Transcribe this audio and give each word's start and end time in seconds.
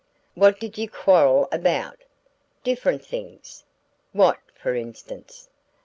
"What 0.33 0.59
did 0.59 0.79
you 0.79 0.89
quarrel 0.89 1.47
about?" 1.51 2.05
"Different 2.63 3.05
things." 3.05 3.65
"What, 4.13 4.39
for 4.55 4.73
instance?" 4.73 5.47